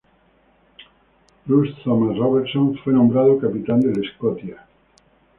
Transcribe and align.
Bruce 1.45 1.75
Thomas 1.83 2.17
Robertson 2.17 2.75
fue 2.83 2.91
nombrado 2.91 3.37
capitán 3.37 3.81
del 3.81 4.01
"Scotia". 4.15 4.65